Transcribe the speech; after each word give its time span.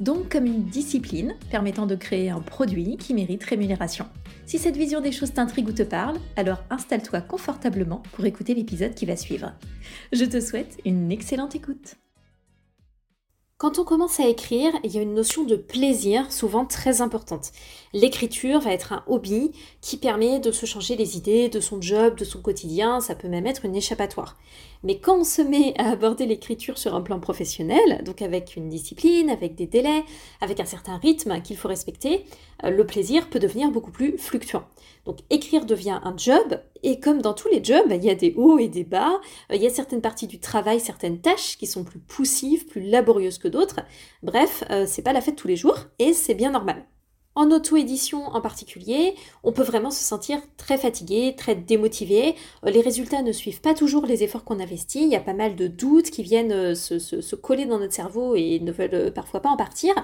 Donc 0.00 0.30
comme 0.30 0.46
une 0.46 0.64
discipline 0.64 1.34
permettant 1.50 1.86
de 1.86 1.96
créer 1.96 2.30
un 2.30 2.40
produit 2.40 2.96
qui 2.96 3.14
mérite 3.14 3.42
rémunération. 3.42 4.06
Si 4.46 4.58
cette 4.58 4.76
vision 4.76 5.00
des 5.00 5.12
choses 5.12 5.32
t'intrigue 5.32 5.68
ou 5.68 5.72
te 5.72 5.82
parle, 5.82 6.18
alors 6.36 6.62
installe-toi 6.70 7.20
confortablement 7.20 8.02
pour 8.12 8.24
écouter 8.24 8.54
l'épisode 8.54 8.94
qui 8.94 9.06
va 9.06 9.16
suivre. 9.16 9.52
Je 10.12 10.24
te 10.24 10.40
souhaite 10.40 10.78
une 10.84 11.10
excellente 11.10 11.56
écoute. 11.56 11.96
Quand 13.58 13.80
on 13.80 13.84
commence 13.84 14.20
à 14.20 14.28
écrire, 14.28 14.70
il 14.84 14.92
y 14.92 14.98
a 14.98 15.02
une 15.02 15.14
notion 15.14 15.42
de 15.42 15.56
plaisir 15.56 16.30
souvent 16.30 16.64
très 16.64 17.00
importante. 17.00 17.50
L'écriture 17.92 18.60
va 18.60 18.72
être 18.72 18.92
un 18.92 19.02
hobby 19.06 19.52
qui 19.80 19.96
permet 19.96 20.40
de 20.40 20.52
se 20.52 20.66
changer 20.66 20.96
les 20.96 21.16
idées 21.16 21.48
de 21.48 21.60
son 21.60 21.80
job, 21.80 22.16
de 22.16 22.24
son 22.24 22.40
quotidien, 22.40 23.00
ça 23.00 23.14
peut 23.14 23.28
même 23.28 23.46
être 23.46 23.64
une 23.64 23.76
échappatoire. 23.76 24.36
Mais 24.84 24.98
quand 24.98 25.18
on 25.18 25.24
se 25.24 25.42
met 25.42 25.74
à 25.78 25.90
aborder 25.90 26.26
l'écriture 26.26 26.78
sur 26.78 26.94
un 26.94 27.00
plan 27.00 27.18
professionnel, 27.18 28.02
donc 28.04 28.22
avec 28.22 28.56
une 28.56 28.68
discipline, 28.68 29.30
avec 29.30 29.54
des 29.54 29.66
délais, 29.66 30.04
avec 30.40 30.60
un 30.60 30.64
certain 30.64 30.98
rythme 30.98 31.40
qu'il 31.42 31.56
faut 31.56 31.68
respecter, 31.68 32.24
euh, 32.64 32.70
le 32.70 32.86
plaisir 32.86 33.28
peut 33.28 33.38
devenir 33.38 33.70
beaucoup 33.70 33.90
plus 33.90 34.18
fluctuant. 34.18 34.64
Donc 35.04 35.18
écrire 35.30 35.64
devient 35.64 35.98
un 36.04 36.16
job, 36.16 36.60
et 36.82 37.00
comme 37.00 37.22
dans 37.22 37.34
tous 37.34 37.48
les 37.48 37.64
jobs, 37.64 37.90
il 37.90 38.04
y 38.04 38.10
a 38.10 38.14
des 38.14 38.34
hauts 38.36 38.58
et 38.58 38.68
des 38.68 38.84
bas, 38.84 39.20
euh, 39.50 39.56
il 39.56 39.62
y 39.62 39.66
a 39.66 39.70
certaines 39.70 40.02
parties 40.02 40.26
du 40.26 40.38
travail, 40.38 40.78
certaines 40.78 41.20
tâches 41.20 41.56
qui 41.56 41.66
sont 41.66 41.84
plus 41.84 42.00
poussives, 42.00 42.66
plus 42.66 42.82
laborieuses 42.82 43.38
que 43.38 43.48
d'autres. 43.48 43.80
Bref, 44.22 44.62
euh, 44.70 44.84
c'est 44.86 45.02
pas 45.02 45.12
la 45.12 45.20
fête 45.20 45.36
tous 45.36 45.48
les 45.48 45.56
jours, 45.56 45.78
et 45.98 46.12
c'est 46.12 46.34
bien 46.34 46.50
normal. 46.50 46.84
En 47.38 47.52
auto-édition 47.52 48.24
en 48.24 48.40
particulier, 48.40 49.14
on 49.44 49.52
peut 49.52 49.62
vraiment 49.62 49.92
se 49.92 50.02
sentir 50.02 50.40
très 50.56 50.76
fatigué, 50.76 51.36
très 51.36 51.54
démotivé. 51.54 52.34
Euh, 52.66 52.70
les 52.70 52.80
résultats 52.80 53.22
ne 53.22 53.30
suivent 53.30 53.60
pas 53.60 53.74
toujours 53.74 54.06
les 54.06 54.24
efforts 54.24 54.42
qu'on 54.42 54.58
investit. 54.58 55.02
Il 55.02 55.08
y 55.08 55.14
a 55.14 55.20
pas 55.20 55.34
mal 55.34 55.54
de 55.54 55.68
doutes 55.68 56.10
qui 56.10 56.24
viennent 56.24 56.50
euh, 56.50 56.74
se, 56.74 57.34
coller 57.36 57.64
dans 57.64 57.78
notre 57.78 57.92
cerveau 57.92 58.34
et 58.34 58.58
ne 58.58 58.72
veulent 58.72 58.90
euh, 58.92 59.10
parfois 59.12 59.38
pas 59.38 59.50
en 59.50 59.56
partir. 59.56 59.94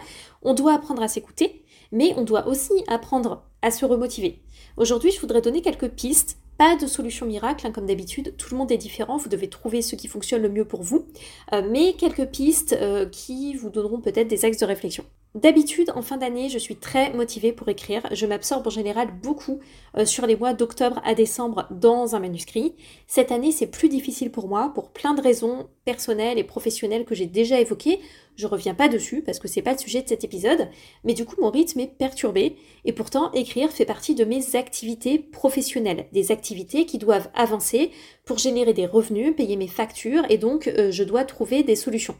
On 0.42 0.54
doit 0.54 0.74
apprendre 0.74 1.02
à 1.02 1.08
s'écouter, 1.08 1.64
mais 1.90 2.14
on 2.16 2.22
doit 2.22 2.46
aussi 2.46 2.84
apprendre 2.86 3.42
à 3.62 3.72
se 3.72 3.84
remotiver. 3.84 4.40
Aujourd'hui, 4.76 5.10
je 5.10 5.20
voudrais 5.20 5.40
donner 5.40 5.60
quelques 5.60 5.88
pistes 5.88 6.38
pas 6.56 6.76
de 6.76 6.86
solution 6.86 7.26
miracle, 7.26 7.66
hein, 7.66 7.72
comme 7.72 7.86
d'habitude, 7.86 8.36
tout 8.36 8.50
le 8.52 8.58
monde 8.58 8.70
est 8.70 8.78
différent, 8.78 9.16
vous 9.16 9.28
devez 9.28 9.50
trouver 9.50 9.82
ce 9.82 9.96
qui 9.96 10.06
fonctionne 10.06 10.40
le 10.40 10.48
mieux 10.48 10.64
pour 10.64 10.84
vous, 10.84 11.04
mais 11.50 11.94
quelques 11.94 12.26
pistes 12.26 12.78
qui 13.10 13.54
vous 13.54 13.70
donneront 13.70 14.00
peut-être 14.00 14.28
des 14.28 14.44
axes 14.44 14.58
de 14.58 14.66
réflexion. 14.66 15.04
D'habitude, 15.34 15.90
en 15.96 16.02
fin 16.02 16.16
d'année, 16.16 16.48
je 16.48 16.60
suis 16.60 16.76
très 16.76 17.12
motivée 17.12 17.52
pour 17.52 17.68
écrire. 17.68 18.06
Je 18.12 18.24
m'absorbe 18.24 18.68
en 18.68 18.70
général 18.70 19.08
beaucoup 19.20 19.58
euh, 19.96 20.04
sur 20.04 20.26
les 20.26 20.36
mois 20.36 20.54
d'octobre 20.54 21.00
à 21.04 21.14
décembre 21.14 21.66
dans 21.72 22.14
un 22.14 22.20
manuscrit. 22.20 22.76
Cette 23.08 23.32
année, 23.32 23.50
c'est 23.50 23.66
plus 23.66 23.88
difficile 23.88 24.30
pour 24.30 24.46
moi 24.46 24.70
pour 24.72 24.90
plein 24.90 25.12
de 25.12 25.20
raisons 25.20 25.66
personnelles 25.84 26.38
et 26.38 26.44
professionnelles 26.44 27.04
que 27.04 27.16
j'ai 27.16 27.26
déjà 27.26 27.58
évoquées. 27.58 27.98
Je 28.36 28.46
reviens 28.46 28.74
pas 28.74 28.86
dessus 28.86 29.22
parce 29.22 29.40
que 29.40 29.48
c'est 29.48 29.60
pas 29.60 29.72
le 29.72 29.78
sujet 29.78 30.02
de 30.02 30.08
cet 30.08 30.22
épisode, 30.22 30.68
mais 31.02 31.14
du 31.14 31.24
coup, 31.24 31.34
mon 31.40 31.50
rythme 31.50 31.80
est 31.80 31.98
perturbé 31.98 32.54
et 32.84 32.92
pourtant, 32.92 33.32
écrire 33.32 33.72
fait 33.72 33.84
partie 33.84 34.14
de 34.14 34.24
mes 34.24 34.54
activités 34.54 35.18
professionnelles, 35.18 36.06
des 36.12 36.30
activités 36.30 36.86
qui 36.86 36.98
doivent 36.98 37.30
avancer 37.34 37.90
pour 38.24 38.38
générer 38.38 38.72
des 38.72 38.86
revenus, 38.86 39.34
payer 39.34 39.56
mes 39.56 39.66
factures 39.66 40.22
et 40.28 40.38
donc 40.38 40.68
euh, 40.68 40.92
je 40.92 41.02
dois 41.02 41.24
trouver 41.24 41.64
des 41.64 41.74
solutions. 41.74 42.14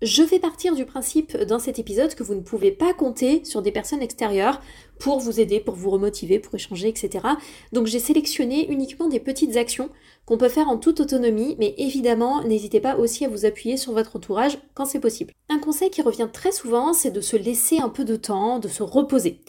Je 0.00 0.22
vais 0.22 0.38
partir 0.38 0.76
du 0.76 0.84
principe 0.84 1.36
dans 1.36 1.58
cet 1.58 1.80
épisode 1.80 2.14
que 2.14 2.22
vous 2.22 2.36
ne 2.36 2.40
pouvez 2.40 2.70
pas 2.70 2.94
compter 2.94 3.44
sur 3.44 3.62
des 3.62 3.72
personnes 3.72 4.00
extérieures 4.00 4.60
pour 5.00 5.18
vous 5.18 5.40
aider, 5.40 5.58
pour 5.58 5.74
vous 5.74 5.90
remotiver, 5.90 6.38
pour 6.38 6.54
échanger, 6.54 6.86
etc. 6.86 7.24
Donc 7.72 7.88
j'ai 7.88 7.98
sélectionné 7.98 8.70
uniquement 8.70 9.08
des 9.08 9.18
petites 9.18 9.56
actions 9.56 9.90
qu'on 10.24 10.38
peut 10.38 10.48
faire 10.48 10.68
en 10.68 10.76
toute 10.76 11.00
autonomie, 11.00 11.56
mais 11.58 11.74
évidemment, 11.78 12.44
n'hésitez 12.44 12.78
pas 12.78 12.94
aussi 12.96 13.24
à 13.24 13.28
vous 13.28 13.44
appuyer 13.44 13.76
sur 13.76 13.92
votre 13.92 14.14
entourage 14.14 14.58
quand 14.74 14.84
c'est 14.84 15.00
possible. 15.00 15.32
Un 15.48 15.58
conseil 15.58 15.90
qui 15.90 16.02
revient 16.02 16.28
très 16.32 16.52
souvent, 16.52 16.92
c'est 16.92 17.10
de 17.10 17.20
se 17.20 17.36
laisser 17.36 17.78
un 17.78 17.88
peu 17.88 18.04
de 18.04 18.14
temps, 18.14 18.60
de 18.60 18.68
se 18.68 18.84
reposer. 18.84 19.40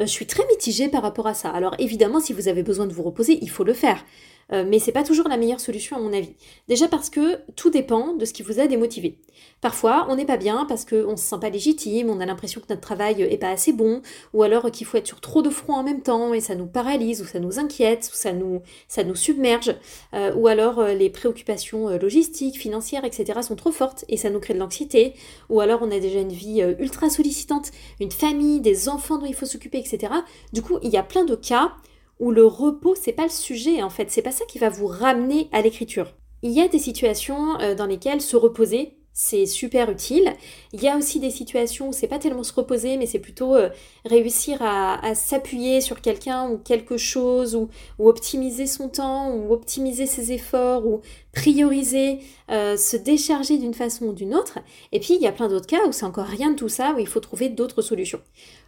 Euh, 0.00 0.02
je 0.04 0.10
suis 0.10 0.26
très 0.26 0.46
mitigée 0.48 0.88
par 0.88 1.00
rapport 1.00 1.26
à 1.26 1.34
ça. 1.34 1.48
Alors 1.48 1.74
évidemment, 1.78 2.20
si 2.20 2.34
vous 2.34 2.48
avez 2.48 2.62
besoin 2.62 2.86
de 2.86 2.92
vous 2.92 3.04
reposer, 3.04 3.38
il 3.40 3.48
faut 3.48 3.64
le 3.64 3.72
faire. 3.72 4.04
Euh, 4.52 4.64
mais 4.66 4.78
c'est 4.78 4.92
pas 4.92 5.02
toujours 5.02 5.28
la 5.28 5.36
meilleure 5.36 5.60
solution 5.60 5.96
à 5.96 6.00
mon 6.00 6.12
avis. 6.12 6.34
Déjà 6.68 6.88
parce 6.88 7.10
que 7.10 7.38
tout 7.56 7.70
dépend 7.70 8.14
de 8.14 8.24
ce 8.24 8.32
qui 8.32 8.42
vous 8.42 8.60
a 8.60 8.66
démotivé. 8.66 9.18
Parfois, 9.60 10.06
on 10.08 10.16
n'est 10.16 10.26
pas 10.26 10.36
bien 10.36 10.66
parce 10.68 10.84
qu'on 10.84 11.16
se 11.16 11.24
sent 11.24 11.38
pas 11.40 11.50
légitime, 11.50 12.10
on 12.10 12.20
a 12.20 12.26
l'impression 12.26 12.60
que 12.60 12.66
notre 12.68 12.80
travail 12.80 13.22
est 13.22 13.38
pas 13.38 13.48
assez 13.48 13.72
bon, 13.72 14.02
ou 14.32 14.42
alors 14.42 14.70
qu'il 14.70 14.86
faut 14.86 14.96
être 14.96 15.06
sur 15.06 15.20
trop 15.20 15.42
de 15.42 15.50
fronts 15.50 15.74
en 15.74 15.82
même 15.82 16.02
temps 16.02 16.34
et 16.34 16.40
ça 16.40 16.54
nous 16.54 16.66
paralyse, 16.66 17.22
ou 17.22 17.24
ça 17.24 17.40
nous 17.40 17.58
inquiète, 17.58 18.10
ou 18.12 18.16
ça 18.16 18.32
nous, 18.32 19.14
submerge, 19.14 19.74
euh, 20.12 20.34
ou 20.34 20.48
alors 20.48 20.80
euh, 20.80 20.94
les 20.94 21.10
préoccupations 21.10 21.88
logistiques, 21.98 22.58
financières, 22.58 23.04
etc. 23.04 23.40
sont 23.42 23.56
trop 23.56 23.72
fortes 23.72 24.04
et 24.08 24.16
ça 24.16 24.30
nous 24.30 24.40
crée 24.40 24.54
de 24.54 24.58
l'anxiété, 24.58 25.14
ou 25.48 25.60
alors 25.60 25.80
on 25.82 25.90
a 25.90 25.98
déjà 25.98 26.20
une 26.20 26.32
vie 26.32 26.62
ultra 26.78 27.10
sollicitante, 27.10 27.70
une 28.00 28.10
famille, 28.10 28.60
des 28.60 28.88
enfants 28.88 29.18
dont 29.18 29.26
il 29.26 29.34
faut 29.34 29.46
s'occuper, 29.46 29.78
etc. 29.78 30.12
Du 30.52 30.62
coup, 30.62 30.78
il 30.82 30.90
y 30.90 30.96
a 30.96 31.02
plein 31.02 31.24
de 31.24 31.34
cas 31.34 31.72
où 32.20 32.30
le 32.30 32.46
repos, 32.46 32.94
c'est 32.94 33.12
pas 33.12 33.24
le 33.24 33.28
sujet 33.28 33.82
en 33.82 33.90
fait, 33.90 34.10
c'est 34.10 34.22
pas 34.22 34.30
ça 34.30 34.44
qui 34.46 34.58
va 34.58 34.68
vous 34.68 34.86
ramener 34.86 35.48
à 35.52 35.62
l'écriture. 35.62 36.14
Il 36.42 36.52
y 36.52 36.60
a 36.60 36.68
des 36.68 36.78
situations 36.78 37.58
euh, 37.60 37.74
dans 37.74 37.86
lesquelles 37.86 38.20
se 38.20 38.36
reposer, 38.36 38.98
c'est 39.16 39.46
super 39.46 39.92
utile. 39.92 40.32
Il 40.72 40.82
y 40.82 40.88
a 40.88 40.96
aussi 40.96 41.20
des 41.20 41.30
situations 41.30 41.88
où 41.88 41.92
c'est 41.92 42.08
pas 42.08 42.18
tellement 42.18 42.42
se 42.42 42.52
reposer, 42.52 42.96
mais 42.96 43.06
c'est 43.06 43.20
plutôt 43.20 43.54
euh, 43.54 43.70
réussir 44.04 44.58
à, 44.60 45.14
s'appuyer 45.14 45.80
sur 45.80 46.00
quelqu'un 46.00 46.50
ou 46.50 46.58
quelque 46.58 46.96
chose, 46.96 47.54
ou, 47.54 47.68
optimiser 48.00 48.66
son 48.66 48.88
temps, 48.88 49.32
ou 49.32 49.52
optimiser 49.52 50.06
ses 50.06 50.32
efforts, 50.32 50.84
ou 50.84 51.00
prioriser, 51.32 52.18
euh, 52.50 52.76
se 52.76 52.96
décharger 52.96 53.56
d'une 53.56 53.72
façon 53.72 54.06
ou 54.06 54.12
d'une 54.12 54.34
autre. 54.34 54.58
Et 54.90 54.98
puis 54.98 55.14
il 55.14 55.22
y 55.22 55.28
a 55.28 55.32
plein 55.32 55.48
d'autres 55.48 55.68
cas 55.68 55.86
où 55.86 55.92
c'est 55.92 56.06
encore 56.06 56.26
rien 56.26 56.50
de 56.50 56.56
tout 56.56 56.68
ça, 56.68 56.92
où 56.96 56.98
il 56.98 57.06
faut 57.06 57.20
trouver 57.20 57.48
d'autres 57.48 57.82
solutions. 57.82 58.20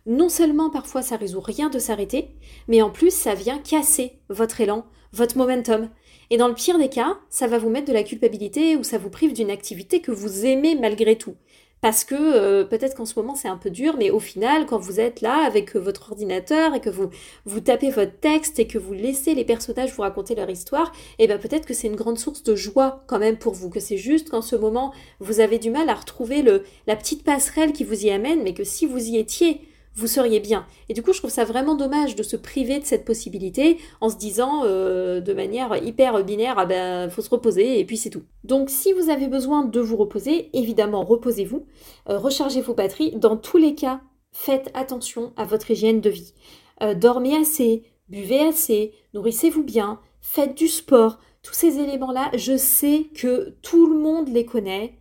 Non 0.07 0.29
seulement 0.29 0.71
parfois 0.71 1.03
ça 1.03 1.17
résout 1.17 1.41
rien 1.41 1.71
de 1.71 1.81
s'arrêter, 1.81 2.29
mais 2.69 2.83
en 2.83 2.91
plus 2.91 3.13
ça 3.13 3.35
vient 3.35 3.59
casser 3.59 4.13
votre 4.29 4.61
élan, 4.61 4.87
votre 5.13 5.37
momentum. 5.37 5.89
Et 6.31 6.37
dans 6.37 6.49
le 6.49 6.55
pire 6.55 6.79
des 6.79 6.89
cas, 6.89 7.19
ça 7.31 7.47
va 7.47 7.59
vous 7.59 7.71
mettre 7.71 7.89
de 7.89 7.93
la 7.93 8.03
culpabilité 8.03 8.77
ou 8.77 8.83
ça 8.83 8.99
vous 8.99 9.11
prive 9.11 9.33
d'une 9.33 9.51
activité 9.51 10.01
que 10.01 10.11
vous 10.11 10.45
aimez 10.45 10.75
malgré 10.75 11.17
tout. 11.17 11.37
Parce 11.83 12.05
que 12.05 12.15
euh, 12.15 12.65
peut-être 12.65 12.97
qu'en 12.97 13.05
ce 13.05 13.19
moment 13.19 13.35
c'est 13.35 13.49
un 13.49 13.59
peu 13.59 13.71
dur, 13.71 13.97
mais 13.99 14.11
au 14.11 14.19
final, 14.19 14.67
quand 14.67 14.79
vous 14.79 14.99
êtes 14.99 15.21
là 15.21 15.45
avec 15.47 15.77
euh, 15.77 15.79
votre 15.79 16.11
ordinateur 16.11 16.75
et 16.75 16.81
que 16.81 16.89
vous, 16.89 17.61
tapez 17.61 17.91
votre 17.91 18.19
texte 18.19 18.59
et 18.59 18.67
que 18.67 18.79
vous 18.79 18.95
laissez 18.95 19.35
les 19.35 19.45
personnages 19.45 19.93
vous 19.93 20.03
raconter 20.03 20.35
leur 20.35 20.49
histoire, 20.49 20.91
et 21.19 21.25
eh 21.25 21.27
bien 21.27 21.39
peut-être 21.39 21.67
que 21.67 21.75
c'est 21.75 21.87
une 21.87 21.95
grande 21.95 22.19
source 22.19 22.43
de 22.43 22.57
joie 22.57 23.05
quand 23.07 23.19
même 23.19 23.37
pour 23.37 23.53
vous, 23.53 23.69
que 23.69 23.79
c'est 23.79 23.99
juste 23.99 24.31
qu'en 24.31 24.43
ce 24.43 24.57
moment 24.57 24.93
vous 25.21 25.41
avez 25.41 25.59
du 25.59 25.71
mal 25.71 25.89
à 25.91 25.95
retrouver 25.95 26.43
le, 26.43 26.65
la 26.87 26.97
petite 26.97 27.25
passerelle 27.25 27.73
qui 27.73 27.85
vous 27.85 28.07
y 28.07 28.11
amène, 28.11 28.43
mais 28.43 28.55
que 28.55 28.65
si 28.65 28.87
vous 28.87 29.11
y 29.11 29.19
étiez, 29.19 29.61
vous 29.97 30.07
seriez 30.07 30.41
bien. 30.41 30.67
Et 30.89 30.95
du 30.95 31.03
coup, 31.03 31.13
je 31.13 31.19
trouve 31.19 31.31
ça 31.31 31.45
vraiment 31.45 31.75
dommage 31.75 32.15
de 32.17 32.23
se 32.23 32.37
priver 32.37 32.79
de 32.79 32.85
cette 32.85 33.05
possibilité 33.05 33.79
en 34.01 34.11
se 34.11 34.17
disant 34.17 34.63
euh, 34.65 35.21
de 35.21 35.33
manière 35.33 35.77
hyper 35.83 36.23
binaire, 36.23 36.57
ah 36.59 36.67
ben, 36.67 37.09
faut 37.09 37.23
se 37.23 37.31
reposer 37.31 37.81
et 37.81 37.85
puis 37.85 37.97
c'est 37.97 38.11
tout. 38.11 38.23
Donc, 38.45 38.69
si 38.69 38.93
vous 38.93 39.09
avez 39.09 39.27
besoin 39.27 39.65
de 39.65 39.81
vous 39.81 39.97
reposer, 39.97 40.51
évidemment, 40.53 41.03
reposez-vous, 41.03 41.67
euh, 42.11 42.19
rechargez 42.19 42.61
vos 42.61 42.75
batteries. 42.75 43.17
Dans 43.17 43.37
tous 43.37 43.57
les 43.57 43.75
cas, 43.75 44.03
faites 44.33 44.71
attention 44.75 45.33
à 45.37 45.45
votre 45.45 45.71
hygiène 45.71 46.03
de 46.03 46.11
vie. 46.11 46.35
Euh, 46.83 46.95
dormez 46.95 47.35
assez, 47.35 47.85
buvez 48.11 48.41
assez, 48.41 48.93
nourrissez-vous 49.15 49.65
bien, 49.65 49.99
faites 50.21 50.57
du 50.57 50.69
sport. 50.69 51.19
Tous 51.43 51.55
ces 51.55 51.79
éléments-là, 51.79 52.31
je 52.35 52.57
sais 52.57 53.07
que 53.15 53.57
tout 53.63 53.87
le 53.87 53.99
monde 53.99 54.29
les 54.29 54.45
connaît 54.45 54.99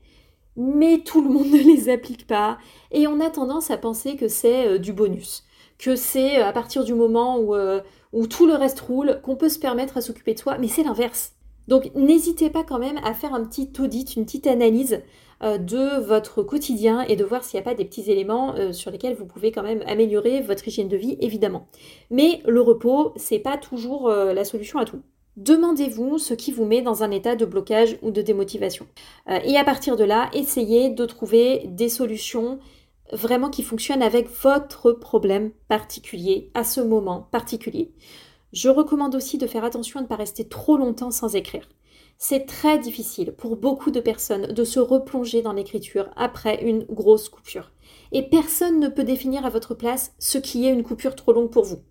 mais 0.56 1.00
tout 1.00 1.22
le 1.22 1.30
monde 1.30 1.48
ne 1.52 1.58
les 1.58 1.90
applique 1.90 2.28
pas 2.28 2.58
et 2.92 3.08
on 3.08 3.20
a 3.20 3.30
tendance 3.30 3.72
à 3.72 3.78
penser 3.78 4.16
que 4.16 4.28
c'est 4.28 4.68
euh, 4.68 4.78
du 4.78 4.94
bonus, 4.94 5.44
que 5.78 5.96
c'est 5.96 6.40
euh, 6.40 6.46
à 6.46 6.54
partir 6.54 6.84
du 6.84 6.94
moment 6.94 7.38
où, 7.38 7.56
euh, 7.56 7.82
où 8.14 8.28
tout 8.28 8.48
le 8.48 8.54
reste 8.54 8.80
roule 8.80 9.20
qu'on 9.24 9.36
peut 9.36 9.50
se 9.50 9.60
permettre 9.60 9.98
à 9.98 10.02
s'occuper 10.02 10.34
de 10.34 10.40
soi, 10.40 10.58
mais 10.58 10.68
c'est 10.68 10.84
l'inverse. 10.84 11.34
Donc 11.68 11.92
n'hésitez 11.96 12.50
pas 12.50 12.64
quand 12.64 12.80
même 12.80 13.00
à 13.04 13.14
faire 13.14 13.34
un 13.34 13.44
petit 13.44 13.72
audit, 13.80 14.16
une 14.16 14.26
petite 14.26 14.46
analyse 14.48 15.02
de 15.42 16.00
votre 16.00 16.44
quotidien 16.44 17.02
et 17.02 17.16
de 17.16 17.26
voir 17.26 17.44
s'il 17.44 17.58
n'y 17.58 17.62
a 17.62 17.70
pas 17.70 17.74
des 17.74 17.86
petits 17.86 18.10
éléments 18.10 18.72
sur 18.72 18.92
lesquels 18.92 19.16
vous 19.16 19.26
pouvez 19.26 19.52
quand 19.52 19.64
même 19.64 19.84
améliorer 19.88 20.42
votre 20.42 20.68
hygiène 20.68 20.88
de 20.88 20.96
vie, 20.96 21.18
évidemment. 21.20 21.68
Mais 22.12 22.44
le 22.46 22.62
repos, 22.62 23.14
c'est 23.16 23.40
pas 23.40 23.58
toujours 23.58 24.10
la 24.10 24.46
solution 24.46 24.78
à 24.78 24.86
tout. 24.86 25.02
Demandez-vous 25.38 26.18
ce 26.18 26.34
qui 26.34 26.54
vous 26.54 26.64
met 26.64 26.82
dans 26.82 27.04
un 27.04 27.12
état 27.12 27.36
de 27.36 27.46
blocage 27.46 27.98
ou 28.02 28.12
de 28.12 28.22
démotivation. 28.22 28.88
Euh, 29.30 29.40
et 29.44 29.58
à 29.58 29.66
partir 29.66 29.98
de 29.98 30.06
là, 30.06 30.30
essayez 30.34 30.90
de 30.90 31.06
trouver 31.06 31.64
des 31.68 31.90
solutions 31.90 32.60
vraiment 33.12 33.50
qui 33.50 33.62
fonctionne 33.62 34.02
avec 34.02 34.30
votre 34.30 34.94
problème 34.94 35.52
particulier 35.68 36.52
à 36.54 36.64
ce 36.64 36.80
moment 36.80 37.28
particulier. 37.32 37.92
Je 38.54 38.70
recommande 38.70 39.14
aussi 39.14 39.38
de 39.38 39.48
faire 39.48 39.66
attention 39.66 40.00
à 40.00 40.04
ne 40.04 40.08
pas 40.08 40.16
rester 40.16 40.48
trop 40.48 40.78
longtemps 40.78 41.12
sans 41.12 41.36
écrire. 41.36 41.68
C'est 42.18 42.46
très 42.46 42.80
difficile 42.80 43.34
pour 43.34 43.58
beaucoup 43.58 43.92
de 43.92 44.00
personnes 44.00 44.54
de 44.54 44.64
se 44.64 44.80
replonger 44.80 45.42
dans 45.42 45.52
l'écriture 45.52 46.10
après 46.16 46.64
une 46.64 46.86
grosse 46.86 47.28
coupure. 47.28 47.72
Et 48.14 48.24
personne 48.30 48.80
ne 48.80 48.88
peut 48.88 49.04
définir 49.04 49.46
à 49.46 49.50
votre 49.50 49.76
place 49.76 50.14
ce 50.18 50.38
qui 50.38 50.66
est 50.66 50.72
une 50.72 50.84
coupure 50.84 51.16
trop 51.16 51.34
longue 51.34 51.52
pour 51.52 51.66
vous. 51.66 51.82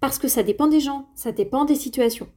Parce 0.00 0.20
que 0.20 0.28
ça 0.28 0.44
dépend 0.44 0.68
des 0.68 0.78
gens, 0.78 1.08
ça 1.16 1.32
dépend 1.32 1.64
des 1.64 1.74
situations. 1.74 2.28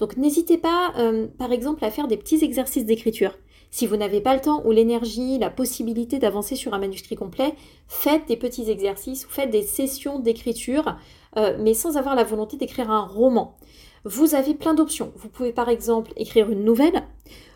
Donc 0.00 0.16
n'hésitez 0.16 0.56
pas, 0.56 0.92
euh, 0.98 1.28
par 1.38 1.52
exemple, 1.52 1.84
à 1.84 1.90
faire 1.90 2.08
des 2.08 2.16
petits 2.16 2.42
exercices 2.42 2.86
d'écriture. 2.86 3.36
Si 3.70 3.86
vous 3.86 3.96
n'avez 3.96 4.20
pas 4.20 4.34
le 4.34 4.40
temps 4.40 4.62
ou 4.64 4.72
l'énergie, 4.72 5.38
la 5.38 5.50
possibilité 5.50 6.18
d'avancer 6.18 6.56
sur 6.56 6.74
un 6.74 6.78
manuscrit 6.78 7.14
complet, 7.14 7.54
faites 7.86 8.26
des 8.26 8.36
petits 8.36 8.68
exercices 8.68 9.26
ou 9.26 9.28
faites 9.28 9.50
des 9.50 9.62
sessions 9.62 10.18
d'écriture, 10.18 10.96
euh, 11.36 11.56
mais 11.60 11.74
sans 11.74 11.96
avoir 11.96 12.16
la 12.16 12.24
volonté 12.24 12.56
d'écrire 12.56 12.90
un 12.90 13.02
roman. 13.02 13.56
Vous 14.04 14.34
avez 14.34 14.54
plein 14.54 14.74
d'options. 14.74 15.12
Vous 15.14 15.28
pouvez 15.28 15.52
par 15.52 15.68
exemple 15.68 16.12
écrire 16.16 16.50
une 16.50 16.64
nouvelle, 16.64 17.04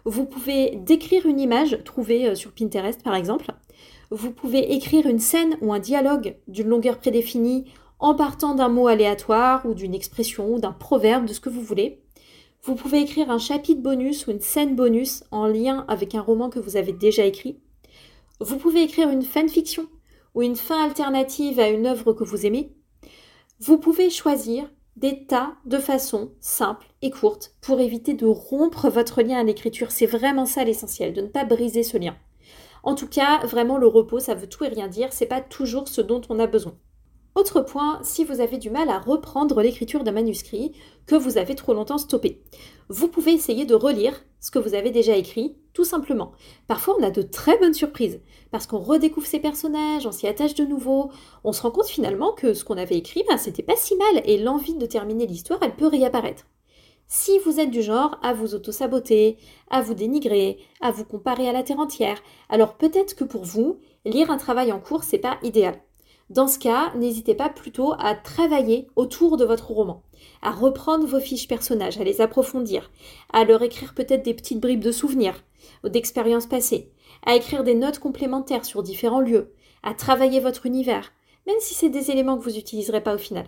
vous 0.04 0.26
pouvez 0.26 0.76
décrire 0.76 1.26
une 1.26 1.40
image 1.40 1.82
trouvée 1.84 2.28
euh, 2.28 2.34
sur 2.34 2.52
Pinterest 2.52 3.02
par 3.02 3.16
exemple, 3.16 3.46
vous 4.10 4.30
pouvez 4.30 4.74
écrire 4.74 5.06
une 5.06 5.18
scène 5.18 5.56
ou 5.62 5.72
un 5.72 5.78
dialogue 5.80 6.36
d'une 6.46 6.68
longueur 6.68 6.98
prédéfinie 6.98 7.64
en 7.98 8.14
partant 8.14 8.54
d'un 8.54 8.68
mot 8.68 8.86
aléatoire 8.86 9.64
ou 9.64 9.72
d'une 9.72 9.94
expression 9.94 10.52
ou 10.52 10.60
d'un 10.60 10.72
proverbe, 10.72 11.24
de 11.24 11.32
ce 11.32 11.40
que 11.40 11.48
vous 11.48 11.62
voulez. 11.62 12.03
Vous 12.66 12.76
pouvez 12.76 13.02
écrire 13.02 13.30
un 13.30 13.38
chapitre 13.38 13.82
bonus 13.82 14.26
ou 14.26 14.30
une 14.30 14.40
scène 14.40 14.74
bonus 14.74 15.22
en 15.30 15.46
lien 15.46 15.84
avec 15.86 16.14
un 16.14 16.22
roman 16.22 16.48
que 16.48 16.58
vous 16.58 16.78
avez 16.78 16.94
déjà 16.94 17.26
écrit. 17.26 17.60
Vous 18.40 18.56
pouvez 18.56 18.82
écrire 18.82 19.10
une 19.10 19.22
fanfiction 19.22 19.86
ou 20.34 20.40
une 20.40 20.56
fin 20.56 20.82
alternative 20.82 21.60
à 21.60 21.68
une 21.68 21.86
œuvre 21.86 22.14
que 22.14 22.24
vous 22.24 22.46
aimez. 22.46 22.72
Vous 23.60 23.76
pouvez 23.76 24.08
choisir 24.08 24.64
des 24.96 25.26
tas 25.26 25.52
de 25.66 25.76
façons 25.76 26.32
simples 26.40 26.86
et 27.02 27.10
courtes 27.10 27.54
pour 27.60 27.80
éviter 27.80 28.14
de 28.14 28.24
rompre 28.24 28.88
votre 28.88 29.20
lien 29.20 29.40
à 29.40 29.44
l'écriture. 29.44 29.90
C'est 29.90 30.06
vraiment 30.06 30.46
ça 30.46 30.64
l'essentiel, 30.64 31.12
de 31.12 31.20
ne 31.20 31.28
pas 31.28 31.44
briser 31.44 31.82
ce 31.82 31.98
lien. 31.98 32.16
En 32.82 32.94
tout 32.94 33.08
cas, 33.08 33.44
vraiment 33.44 33.76
le 33.76 33.88
repos, 33.88 34.20
ça 34.20 34.34
veut 34.34 34.48
tout 34.48 34.64
et 34.64 34.68
rien 34.68 34.88
dire, 34.88 35.12
c'est 35.12 35.26
pas 35.26 35.42
toujours 35.42 35.86
ce 35.86 36.00
dont 36.00 36.22
on 36.30 36.38
a 36.38 36.46
besoin. 36.46 36.74
Autre 37.34 37.62
point, 37.62 37.98
si 38.04 38.24
vous 38.24 38.40
avez 38.40 38.58
du 38.58 38.70
mal 38.70 38.88
à 38.88 39.00
reprendre 39.00 39.60
l'écriture 39.60 40.04
d'un 40.04 40.12
manuscrit 40.12 40.70
que 41.06 41.16
vous 41.16 41.36
avez 41.36 41.56
trop 41.56 41.74
longtemps 41.74 41.98
stoppé, 41.98 42.40
vous 42.88 43.08
pouvez 43.08 43.32
essayer 43.32 43.64
de 43.64 43.74
relire 43.74 44.24
ce 44.38 44.52
que 44.52 44.60
vous 44.60 44.74
avez 44.74 44.92
déjà 44.92 45.16
écrit, 45.16 45.56
tout 45.72 45.84
simplement. 45.84 46.30
Parfois, 46.68 46.94
on 46.96 47.02
a 47.02 47.10
de 47.10 47.22
très 47.22 47.58
bonnes 47.58 47.74
surprises, 47.74 48.20
parce 48.52 48.68
qu'on 48.68 48.78
redécouvre 48.78 49.26
ses 49.26 49.40
personnages, 49.40 50.06
on 50.06 50.12
s'y 50.12 50.28
attache 50.28 50.54
de 50.54 50.64
nouveau, 50.64 51.10
on 51.42 51.52
se 51.52 51.62
rend 51.62 51.72
compte 51.72 51.88
finalement 51.88 52.32
que 52.32 52.54
ce 52.54 52.64
qu'on 52.64 52.76
avait 52.76 52.98
écrit, 52.98 53.24
ben, 53.28 53.36
c'était 53.36 53.64
pas 53.64 53.74
si 53.74 53.96
mal, 53.96 54.22
et 54.26 54.38
l'envie 54.38 54.74
de 54.74 54.86
terminer 54.86 55.26
l'histoire, 55.26 55.58
elle 55.62 55.74
peut 55.74 55.88
réapparaître. 55.88 56.44
Si 57.08 57.40
vous 57.40 57.58
êtes 57.58 57.70
du 57.70 57.82
genre 57.82 58.16
à 58.22 58.32
vous 58.32 58.54
auto-saboter, 58.54 59.38
à 59.70 59.82
vous 59.82 59.94
dénigrer, 59.94 60.58
à 60.80 60.92
vous 60.92 61.04
comparer 61.04 61.48
à 61.48 61.52
la 61.52 61.64
terre 61.64 61.80
entière, 61.80 62.22
alors 62.48 62.74
peut-être 62.74 63.16
que 63.16 63.24
pour 63.24 63.42
vous, 63.44 63.80
lire 64.04 64.30
un 64.30 64.36
travail 64.36 64.70
en 64.70 64.78
cours, 64.78 65.02
c'est 65.02 65.18
pas 65.18 65.38
idéal. 65.42 65.80
Dans 66.30 66.48
ce 66.48 66.58
cas, 66.58 66.92
n'hésitez 66.96 67.34
pas 67.34 67.50
plutôt 67.50 67.92
à 67.98 68.14
travailler 68.14 68.88
autour 68.96 69.36
de 69.36 69.44
votre 69.44 69.70
roman, 69.70 70.02
à 70.40 70.52
reprendre 70.52 71.06
vos 71.06 71.20
fiches 71.20 71.48
personnages, 71.48 72.00
à 72.00 72.04
les 72.04 72.22
approfondir, 72.22 72.90
à 73.32 73.44
leur 73.44 73.62
écrire 73.62 73.94
peut-être 73.94 74.24
des 74.24 74.32
petites 74.32 74.60
bribes 74.60 74.82
de 74.82 74.92
souvenirs 74.92 75.44
ou 75.84 75.90
d'expériences 75.90 76.46
passées, 76.46 76.90
à 77.26 77.34
écrire 77.34 77.62
des 77.62 77.74
notes 77.74 77.98
complémentaires 77.98 78.64
sur 78.64 78.82
différents 78.82 79.20
lieux, 79.20 79.52
à 79.82 79.92
travailler 79.92 80.40
votre 80.40 80.64
univers, 80.64 81.12
même 81.46 81.60
si 81.60 81.74
c'est 81.74 81.90
des 81.90 82.10
éléments 82.10 82.38
que 82.38 82.44
vous 82.44 82.56
n'utiliserez 82.56 83.02
pas 83.02 83.14
au 83.14 83.18
final. 83.18 83.46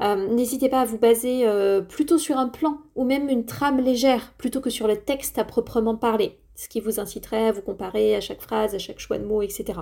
Euh, 0.00 0.28
n'hésitez 0.28 0.68
pas 0.68 0.80
à 0.80 0.84
vous 0.84 0.98
baser 0.98 1.46
euh, 1.46 1.80
plutôt 1.80 2.18
sur 2.18 2.36
un 2.36 2.48
plan 2.48 2.78
ou 2.94 3.04
même 3.04 3.28
une 3.28 3.44
trame 3.44 3.80
légère 3.80 4.32
plutôt 4.38 4.60
que 4.60 4.70
sur 4.70 4.88
le 4.88 4.96
texte 4.96 5.38
à 5.38 5.44
proprement 5.44 5.96
parler, 5.96 6.38
ce 6.54 6.68
qui 6.68 6.80
vous 6.80 7.00
inciterait 7.00 7.48
à 7.48 7.52
vous 7.52 7.62
comparer 7.62 8.14
à 8.14 8.20
chaque 8.20 8.40
phrase, 8.40 8.74
à 8.74 8.78
chaque 8.78 8.98
choix 8.98 9.18
de 9.18 9.24
mots, 9.24 9.42
etc. 9.42 9.80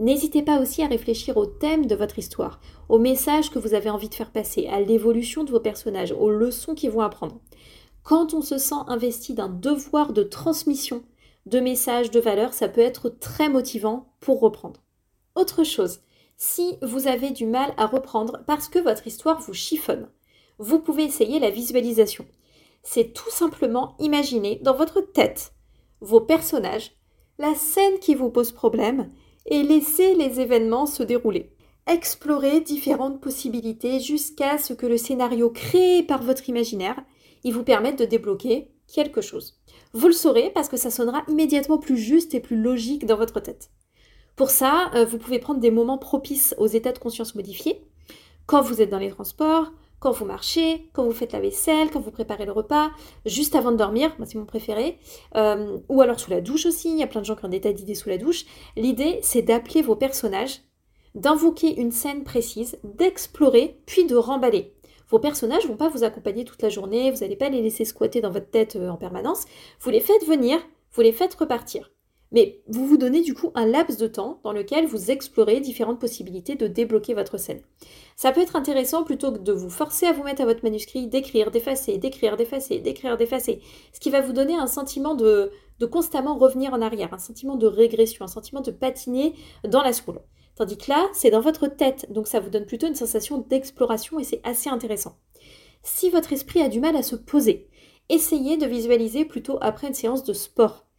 N'hésitez 0.00 0.40
pas 0.40 0.58
aussi 0.58 0.82
à 0.82 0.86
réfléchir 0.86 1.36
au 1.36 1.44
thème 1.44 1.84
de 1.84 1.94
votre 1.94 2.18
histoire, 2.18 2.58
au 2.88 2.98
message 2.98 3.50
que 3.50 3.58
vous 3.58 3.74
avez 3.74 3.90
envie 3.90 4.08
de 4.08 4.14
faire 4.14 4.32
passer, 4.32 4.66
à 4.66 4.80
l'évolution 4.80 5.44
de 5.44 5.50
vos 5.50 5.60
personnages, 5.60 6.12
aux 6.12 6.30
leçons 6.30 6.74
qu'ils 6.74 6.90
vont 6.90 7.02
apprendre. 7.02 7.38
Quand 8.02 8.32
on 8.32 8.40
se 8.40 8.56
sent 8.56 8.80
investi 8.86 9.34
d'un 9.34 9.50
devoir 9.50 10.14
de 10.14 10.22
transmission 10.22 11.02
de 11.44 11.60
messages, 11.60 12.10
de 12.10 12.18
valeurs, 12.18 12.54
ça 12.54 12.66
peut 12.66 12.80
être 12.80 13.10
très 13.10 13.50
motivant 13.50 14.14
pour 14.20 14.40
reprendre. 14.40 14.80
Autre 15.34 15.64
chose, 15.64 16.00
si 16.38 16.78
vous 16.80 17.06
avez 17.06 17.28
du 17.28 17.44
mal 17.44 17.74
à 17.76 17.84
reprendre 17.84 18.42
parce 18.46 18.70
que 18.70 18.78
votre 18.78 19.06
histoire 19.06 19.38
vous 19.40 19.52
chiffonne, 19.52 20.08
vous 20.58 20.78
pouvez 20.78 21.04
essayer 21.04 21.38
la 21.40 21.50
visualisation. 21.50 22.24
C'est 22.82 23.12
tout 23.12 23.30
simplement 23.30 23.96
imaginer 23.98 24.60
dans 24.62 24.74
votre 24.74 25.02
tête 25.02 25.52
vos 26.00 26.22
personnages, 26.22 26.92
la 27.38 27.54
scène 27.54 27.98
qui 27.98 28.14
vous 28.14 28.30
pose 28.30 28.52
problème 28.52 29.10
et 29.46 29.62
laisser 29.62 30.14
les 30.14 30.40
événements 30.40 30.86
se 30.86 31.02
dérouler. 31.02 31.52
Explorez 31.86 32.60
différentes 32.60 33.20
possibilités 33.20 34.00
jusqu'à 34.00 34.58
ce 34.58 34.74
que 34.74 34.86
le 34.86 34.96
scénario 34.96 35.50
créé 35.50 36.02
par 36.02 36.22
votre 36.22 36.48
imaginaire 36.48 37.02
vous 37.44 37.64
permette 37.64 37.98
de 37.98 38.04
débloquer 38.04 38.68
quelque 38.92 39.20
chose. 39.20 39.58
Vous 39.92 40.08
le 40.08 40.12
saurez 40.12 40.50
parce 40.54 40.68
que 40.68 40.76
ça 40.76 40.90
sonnera 40.90 41.22
immédiatement 41.28 41.78
plus 41.78 41.96
juste 41.96 42.34
et 42.34 42.40
plus 42.40 42.60
logique 42.60 43.06
dans 43.06 43.16
votre 43.16 43.40
tête. 43.40 43.70
Pour 44.36 44.50
ça, 44.50 44.90
euh, 44.94 45.04
vous 45.04 45.18
pouvez 45.18 45.38
prendre 45.38 45.60
des 45.60 45.70
moments 45.70 45.98
propices 45.98 46.54
aux 46.58 46.66
états 46.66 46.92
de 46.92 46.98
conscience 46.98 47.34
modifiés, 47.34 47.82
quand 48.46 48.62
vous 48.62 48.82
êtes 48.82 48.90
dans 48.90 48.98
les 48.98 49.10
transports, 49.10 49.72
quand 50.00 50.10
vous 50.10 50.24
marchez, 50.24 50.88
quand 50.92 51.04
vous 51.04 51.12
faites 51.12 51.32
la 51.32 51.40
vaisselle, 51.40 51.90
quand 51.90 52.00
vous 52.00 52.10
préparez 52.10 52.46
le 52.46 52.52
repas, 52.52 52.90
juste 53.26 53.54
avant 53.54 53.70
de 53.70 53.76
dormir, 53.76 54.14
moi 54.18 54.26
c'est 54.26 54.38
mon 54.38 54.46
préféré, 54.46 54.98
euh, 55.36 55.78
ou 55.88 56.00
alors 56.00 56.18
sous 56.18 56.30
la 56.30 56.40
douche 56.40 56.66
aussi, 56.66 56.90
il 56.90 56.98
y 56.98 57.02
a 57.02 57.06
plein 57.06 57.20
de 57.20 57.26
gens 57.26 57.36
qui 57.36 57.44
ont 57.44 57.48
des 57.48 57.60
tas 57.60 57.72
d'idées 57.72 57.94
sous 57.94 58.08
la 58.08 58.18
douche. 58.18 58.46
L'idée 58.76 59.20
c'est 59.22 59.42
d'appeler 59.42 59.82
vos 59.82 59.96
personnages, 59.96 60.62
d'invoquer 61.14 61.78
une 61.78 61.92
scène 61.92 62.24
précise, 62.24 62.78
d'explorer, 62.82 63.78
puis 63.86 64.06
de 64.06 64.16
remballer. 64.16 64.74
Vos 65.08 65.18
personnages 65.18 65.66
vont 65.66 65.76
pas 65.76 65.88
vous 65.88 66.04
accompagner 66.04 66.44
toute 66.44 66.62
la 66.62 66.68
journée, 66.68 67.10
vous 67.10 67.20
n'allez 67.20 67.36
pas 67.36 67.48
les 67.48 67.62
laisser 67.62 67.84
squatter 67.84 68.20
dans 68.20 68.30
votre 68.30 68.50
tête 68.50 68.76
euh, 68.76 68.88
en 68.88 68.96
permanence, 68.96 69.44
vous 69.80 69.90
les 69.90 70.00
faites 70.00 70.26
venir, 70.26 70.58
vous 70.92 71.02
les 71.02 71.12
faites 71.12 71.34
repartir. 71.34 71.90
Mais 72.32 72.62
vous 72.68 72.86
vous 72.86 72.96
donnez 72.96 73.22
du 73.22 73.34
coup 73.34 73.50
un 73.54 73.66
laps 73.66 73.98
de 73.98 74.06
temps 74.06 74.40
dans 74.44 74.52
lequel 74.52 74.86
vous 74.86 75.10
explorez 75.10 75.60
différentes 75.60 76.00
possibilités 76.00 76.54
de 76.54 76.68
débloquer 76.68 77.14
votre 77.14 77.38
scène. 77.38 77.60
Ça 78.16 78.30
peut 78.30 78.40
être 78.40 78.56
intéressant 78.56 79.02
plutôt 79.02 79.32
que 79.32 79.38
de 79.38 79.52
vous 79.52 79.70
forcer 79.70 80.06
à 80.06 80.12
vous 80.12 80.22
mettre 80.22 80.42
à 80.42 80.44
votre 80.44 80.62
manuscrit, 80.62 81.08
d'écrire, 81.08 81.50
d'effacer, 81.50 81.98
d'écrire, 81.98 82.36
d'effacer, 82.36 82.78
d'écrire, 82.78 83.16
d'effacer, 83.16 83.60
ce 83.92 84.00
qui 84.00 84.10
va 84.10 84.20
vous 84.20 84.32
donner 84.32 84.54
un 84.54 84.68
sentiment 84.68 85.14
de, 85.14 85.50
constamment 85.90 86.36
revenir 86.36 86.72
en 86.72 86.82
arrière, 86.82 87.12
un 87.12 87.18
sentiment 87.18 87.56
de 87.56 87.66
régression, 87.66 88.24
un 88.24 88.28
sentiment 88.28 88.60
de 88.60 88.70
patiner 88.70 89.34
dans 89.66 89.82
la 89.82 89.92
school. 89.92 90.20
Tandis 90.54 90.76
que 90.76 90.90
là, 90.90 91.08
c'est 91.12 91.30
dans 91.30 91.40
votre 91.40 91.66
tête, 91.66 92.06
donc 92.12 92.28
ça 92.28 92.38
vous 92.38 92.50
donne 92.50 92.66
plutôt 92.66 92.86
une 92.86 92.94
sensation 92.94 93.38
d'exploration 93.38 94.18
et 94.18 94.24
c'est 94.24 94.42
assez 94.44 94.68
intéressant. 94.68 95.16
Si 95.82 96.10
votre 96.10 96.32
esprit 96.32 96.60
a 96.60 96.68
du 96.68 96.80
mal 96.80 96.94
à 96.96 97.02
se 97.02 97.16
poser, 97.16 97.68
essayez 98.10 98.58
de 98.58 98.66
visualiser 98.66 99.24
plutôt 99.24 99.56
après 99.62 99.88
une 99.88 99.94
séance 99.94 100.22
de 100.24 100.34
sport. 100.34 100.89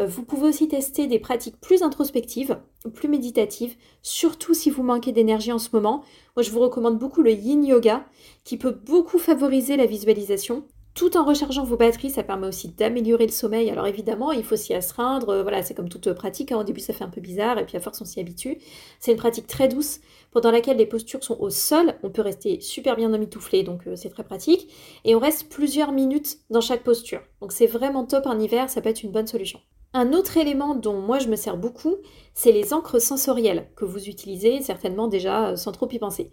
Euh, 0.00 0.06
vous 0.06 0.24
pouvez 0.24 0.48
aussi 0.48 0.66
tester 0.66 1.06
des 1.06 1.18
pratiques 1.18 1.60
plus 1.60 1.82
introspectives, 1.82 2.58
plus 2.94 3.08
méditatives, 3.08 3.76
surtout 4.02 4.54
si 4.54 4.70
vous 4.70 4.82
manquez 4.82 5.12
d'énergie 5.12 5.52
en 5.52 5.58
ce 5.58 5.68
moment. 5.72 6.02
Moi, 6.36 6.42
je 6.42 6.50
vous 6.50 6.60
recommande 6.60 6.98
beaucoup 6.98 7.22
le 7.22 7.32
yin 7.32 7.64
yoga, 7.64 8.04
qui 8.44 8.56
peut 8.56 8.72
beaucoup 8.72 9.18
favoriser 9.18 9.76
la 9.76 9.86
visualisation. 9.86 10.64
Tout 10.94 11.16
en 11.16 11.24
rechargeant 11.24 11.64
vos 11.64 11.76
batteries, 11.76 12.10
ça 12.10 12.24
permet 12.24 12.48
aussi 12.48 12.68
d'améliorer 12.68 13.26
le 13.26 13.32
sommeil. 13.32 13.70
Alors 13.70 13.86
évidemment, 13.86 14.32
il 14.32 14.42
faut 14.42 14.56
s'y 14.56 14.74
astreindre. 14.74 15.28
Euh, 15.28 15.42
voilà, 15.42 15.62
c'est 15.62 15.74
comme 15.74 15.88
toute 15.88 16.12
pratique. 16.12 16.50
Hein. 16.50 16.58
Au 16.58 16.64
début, 16.64 16.80
ça 16.80 16.92
fait 16.92 17.04
un 17.04 17.08
peu 17.08 17.20
bizarre 17.20 17.58
et 17.58 17.64
puis 17.64 17.76
à 17.76 17.80
force, 17.80 18.00
on 18.00 18.04
s'y 18.04 18.18
habitue. 18.18 18.58
C'est 18.98 19.12
une 19.12 19.18
pratique 19.18 19.46
très 19.46 19.68
douce 19.68 20.00
pendant 20.32 20.50
laquelle 20.50 20.78
les 20.78 20.86
postures 20.86 21.22
sont 21.22 21.38
au 21.38 21.48
sol. 21.48 21.94
On 22.02 22.10
peut 22.10 22.22
rester 22.22 22.60
super 22.60 22.96
bien 22.96 23.14
emmitouflé, 23.14 23.62
donc 23.62 23.86
euh, 23.86 23.94
c'est 23.94 24.10
très 24.10 24.24
pratique. 24.24 24.68
Et 25.04 25.14
on 25.14 25.20
reste 25.20 25.48
plusieurs 25.48 25.92
minutes 25.92 26.38
dans 26.50 26.60
chaque 26.60 26.82
posture. 26.82 27.20
Donc 27.40 27.52
c'est 27.52 27.66
vraiment 27.66 28.04
top 28.04 28.26
en 28.26 28.38
hiver, 28.38 28.68
ça 28.68 28.80
peut 28.80 28.88
être 28.88 29.04
une 29.04 29.12
bonne 29.12 29.28
solution. 29.28 29.60
Un 29.92 30.12
autre 30.12 30.36
élément 30.36 30.76
dont 30.76 31.00
moi 31.00 31.18
je 31.18 31.26
me 31.26 31.34
sers 31.34 31.56
beaucoup, 31.56 31.96
c'est 32.32 32.52
les 32.52 32.72
encres 32.72 33.02
sensorielles 33.02 33.68
que 33.74 33.84
vous 33.84 34.08
utilisez 34.08 34.62
certainement 34.62 35.08
déjà 35.08 35.48
euh, 35.48 35.56
sans 35.56 35.72
trop 35.72 35.88
y 35.90 35.98
penser. 35.98 36.30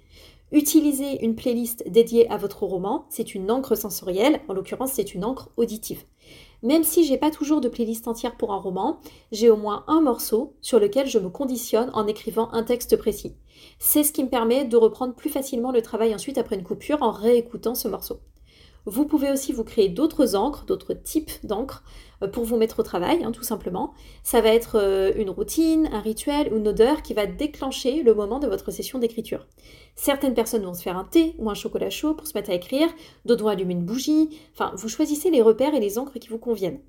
Utilisez 0.51 1.25
une 1.25 1.35
playlist 1.35 1.83
dédiée 1.89 2.29
à 2.29 2.37
votre 2.37 2.63
roman, 2.63 3.07
c'est 3.09 3.33
une 3.33 3.49
encre 3.49 3.75
sensorielle, 3.75 4.41
en 4.47 4.53
l'occurrence 4.53 4.91
c'est 4.93 5.15
une 5.15 5.25
encre 5.25 5.49
auditive. 5.57 6.03
Même 6.61 6.83
si 6.83 7.03
j'ai 7.03 7.17
pas 7.17 7.31
toujours 7.31 7.59
de 7.59 7.67
playlist 7.67 8.07
entière 8.07 8.37
pour 8.37 8.53
un 8.53 8.59
roman, 8.59 8.99
j'ai 9.31 9.49
au 9.49 9.57
moins 9.57 9.85
un 9.87 10.01
morceau 10.01 10.53
sur 10.61 10.79
lequel 10.79 11.07
je 11.07 11.17
me 11.17 11.29
conditionne 11.29 11.89
en 11.95 12.05
écrivant 12.05 12.49
un 12.53 12.61
texte 12.61 12.95
précis. 12.95 13.33
C'est 13.79 14.03
ce 14.03 14.13
qui 14.13 14.23
me 14.23 14.29
permet 14.29 14.65
de 14.65 14.77
reprendre 14.77 15.15
plus 15.15 15.31
facilement 15.31 15.71
le 15.71 15.81
travail 15.81 16.13
ensuite 16.13 16.37
après 16.37 16.57
une 16.57 16.63
coupure 16.63 17.01
en 17.01 17.09
réécoutant 17.09 17.73
ce 17.73 17.87
morceau. 17.87 18.19
Vous 18.89 19.05
pouvez 19.05 19.31
aussi 19.31 19.51
vous 19.51 19.65
créer 19.65 19.89
d'autres 19.89 20.35
encres, 20.35 20.63
d'autres 20.65 20.93
types 20.93 21.31
d'encres 21.43 21.83
pour 22.25 22.45
vous 22.45 22.57
mettre 22.57 22.79
au 22.79 22.83
travail, 22.83 23.23
hein, 23.23 23.31
tout 23.31 23.43
simplement. 23.43 23.93
Ça 24.23 24.41
va 24.41 24.49
être 24.49 24.79
euh, 24.79 25.11
une 25.17 25.29
routine, 25.29 25.87
un 25.91 25.99
rituel 25.99 26.51
ou 26.51 26.57
une 26.57 26.67
odeur 26.67 27.03
qui 27.03 27.13
va 27.13 27.27
déclencher 27.27 28.01
le 28.01 28.15
moment 28.15 28.39
de 28.39 28.47
votre 28.47 28.71
session 28.71 28.97
d'écriture. 28.97 29.45
Certaines 29.95 30.33
personnes 30.33 30.63
vont 30.63 30.73
se 30.73 30.81
faire 30.81 30.97
un 30.97 31.03
thé 31.03 31.35
ou 31.37 31.49
un 31.49 31.53
chocolat 31.53 31.91
chaud 31.91 32.15
pour 32.15 32.25
se 32.25 32.33
mettre 32.33 32.49
à 32.49 32.55
écrire, 32.55 32.89
d'autres 33.25 33.43
vont 33.43 33.49
allumer 33.49 33.73
une 33.73 33.85
bougie. 33.85 34.29
Enfin, 34.53 34.71
vous 34.75 34.89
choisissez 34.89 35.29
les 35.29 35.41
repères 35.41 35.75
et 35.75 35.79
les 35.79 35.99
encres 35.99 36.17
qui 36.19 36.29
vous 36.29 36.39
conviennent. 36.39 36.79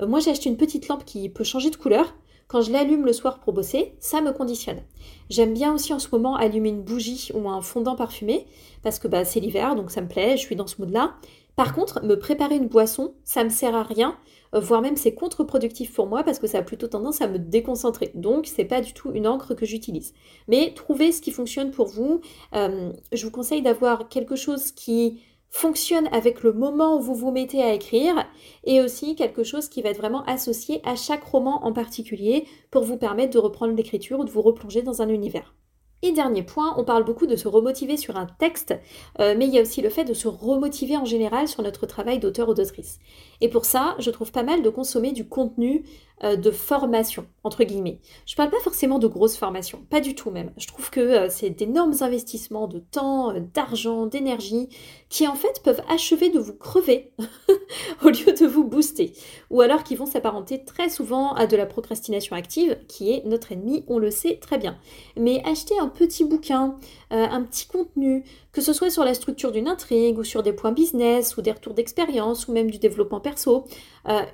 Euh, 0.00 0.06
moi, 0.06 0.20
j'ai 0.20 0.30
acheté 0.30 0.48
une 0.48 0.56
petite 0.56 0.88
lampe 0.88 1.04
qui 1.04 1.28
peut 1.28 1.44
changer 1.44 1.70
de 1.70 1.76
couleur. 1.76 2.14
Quand 2.48 2.62
je 2.62 2.72
l'allume 2.72 3.04
le 3.04 3.12
soir 3.12 3.40
pour 3.40 3.52
bosser, 3.52 3.94
ça 4.00 4.22
me 4.22 4.32
conditionne. 4.32 4.80
J'aime 5.28 5.52
bien 5.52 5.74
aussi 5.74 5.92
en 5.92 5.98
ce 5.98 6.08
moment 6.10 6.34
allumer 6.34 6.70
une 6.70 6.82
bougie 6.82 7.28
ou 7.34 7.50
un 7.50 7.60
fondant 7.60 7.94
parfumé 7.94 8.46
parce 8.82 8.98
que 8.98 9.06
bah, 9.06 9.26
c'est 9.26 9.40
l'hiver, 9.40 9.74
donc 9.74 9.90
ça 9.90 10.00
me 10.00 10.08
plaît, 10.08 10.38
je 10.38 10.42
suis 10.42 10.56
dans 10.56 10.66
ce 10.66 10.76
mood-là. 10.78 11.14
Par 11.58 11.74
contre, 11.74 12.04
me 12.04 12.16
préparer 12.16 12.54
une 12.54 12.68
boisson, 12.68 13.14
ça 13.24 13.42
me 13.42 13.48
sert 13.48 13.74
à 13.74 13.82
rien, 13.82 14.16
euh, 14.54 14.60
voire 14.60 14.80
même 14.80 14.94
c'est 14.94 15.14
contre-productif 15.14 15.92
pour 15.92 16.06
moi 16.06 16.22
parce 16.22 16.38
que 16.38 16.46
ça 16.46 16.58
a 16.58 16.62
plutôt 16.62 16.86
tendance 16.86 17.20
à 17.20 17.26
me 17.26 17.36
déconcentrer. 17.36 18.12
Donc 18.14 18.46
c'est 18.46 18.64
pas 18.64 18.80
du 18.80 18.92
tout 18.92 19.10
une 19.12 19.26
encre 19.26 19.54
que 19.54 19.66
j'utilise. 19.66 20.14
Mais 20.46 20.72
trouvez 20.76 21.10
ce 21.10 21.20
qui 21.20 21.32
fonctionne 21.32 21.72
pour 21.72 21.88
vous. 21.88 22.20
Euh, 22.54 22.92
je 23.12 23.24
vous 23.24 23.32
conseille 23.32 23.60
d'avoir 23.60 24.08
quelque 24.08 24.36
chose 24.36 24.70
qui 24.70 25.20
fonctionne 25.50 26.08
avec 26.12 26.44
le 26.44 26.52
moment 26.52 26.96
où 26.96 27.00
vous 27.00 27.16
vous 27.16 27.32
mettez 27.32 27.60
à 27.60 27.74
écrire 27.74 28.24
et 28.62 28.80
aussi 28.80 29.16
quelque 29.16 29.42
chose 29.42 29.68
qui 29.68 29.82
va 29.82 29.88
être 29.88 29.98
vraiment 29.98 30.22
associé 30.26 30.80
à 30.84 30.94
chaque 30.94 31.24
roman 31.24 31.64
en 31.64 31.72
particulier 31.72 32.46
pour 32.70 32.84
vous 32.84 32.98
permettre 32.98 33.32
de 33.32 33.40
reprendre 33.40 33.74
l'écriture 33.74 34.20
ou 34.20 34.24
de 34.24 34.30
vous 34.30 34.42
replonger 34.42 34.82
dans 34.82 35.02
un 35.02 35.08
univers. 35.08 35.57
Et 36.02 36.12
dernier 36.12 36.44
point, 36.44 36.74
on 36.76 36.84
parle 36.84 37.04
beaucoup 37.04 37.26
de 37.26 37.34
se 37.34 37.48
remotiver 37.48 37.96
sur 37.96 38.16
un 38.16 38.26
texte, 38.26 38.72
euh, 39.18 39.34
mais 39.36 39.46
il 39.46 39.54
y 39.54 39.58
a 39.58 39.62
aussi 39.62 39.82
le 39.82 39.90
fait 39.90 40.04
de 40.04 40.14
se 40.14 40.28
remotiver 40.28 40.96
en 40.96 41.04
général 41.04 41.48
sur 41.48 41.62
notre 41.62 41.86
travail 41.86 42.20
d'auteur 42.20 42.48
ou 42.48 42.54
d'autrice. 42.54 43.00
Et 43.40 43.48
pour 43.48 43.64
ça, 43.64 43.96
je 43.98 44.10
trouve 44.10 44.30
pas 44.30 44.44
mal 44.44 44.62
de 44.62 44.70
consommer 44.70 45.10
du 45.10 45.26
contenu 45.26 45.84
euh, 46.24 46.34
de 46.34 46.50
formation, 46.50 47.26
entre 47.44 47.62
guillemets. 47.62 48.00
Je 48.26 48.34
parle 48.34 48.50
pas 48.50 48.58
forcément 48.58 48.98
de 48.98 49.06
grosses 49.06 49.36
formations, 49.36 49.86
pas 49.88 50.00
du 50.00 50.16
tout 50.16 50.32
même. 50.32 50.50
Je 50.56 50.66
trouve 50.66 50.90
que 50.90 50.98
euh, 50.98 51.28
c'est 51.30 51.50
d'énormes 51.50 51.94
investissements 52.00 52.66
de 52.66 52.80
temps, 52.80 53.30
euh, 53.30 53.40
d'argent, 53.54 54.06
d'énergie, 54.06 54.68
qui 55.10 55.28
en 55.28 55.36
fait 55.36 55.62
peuvent 55.62 55.80
achever 55.88 56.30
de 56.30 56.40
vous 56.40 56.54
crever 56.54 57.12
au 58.04 58.08
lieu 58.08 58.32
de 58.32 58.46
vous 58.46 58.64
booster. 58.64 59.12
Ou 59.50 59.60
alors 59.60 59.84
qui 59.84 59.94
vont 59.94 60.06
s'apparenter 60.06 60.64
très 60.64 60.88
souvent 60.88 61.34
à 61.34 61.46
de 61.46 61.56
la 61.56 61.66
procrastination 61.66 62.34
active, 62.34 62.76
qui 62.88 63.12
est 63.12 63.24
notre 63.24 63.52
ennemi, 63.52 63.84
on 63.86 64.00
le 64.00 64.10
sait 64.10 64.40
très 64.40 64.58
bien. 64.58 64.76
Mais 65.16 65.40
acheter 65.44 65.78
un 65.78 65.88
petit 65.88 66.24
bouquin, 66.24 66.74
un 67.10 67.42
petit 67.42 67.68
contenu, 67.68 68.24
que 68.52 68.60
ce 68.60 68.72
soit 68.72 68.90
sur 68.90 69.04
la 69.04 69.14
structure 69.14 69.52
d'une 69.52 69.68
intrigue 69.68 70.18
ou 70.18 70.24
sur 70.24 70.42
des 70.42 70.52
points 70.52 70.72
business 70.72 71.36
ou 71.36 71.42
des 71.42 71.52
retours 71.52 71.74
d'expérience 71.74 72.48
ou 72.48 72.52
même 72.52 72.70
du 72.70 72.78
développement 72.78 73.20
perso, 73.20 73.66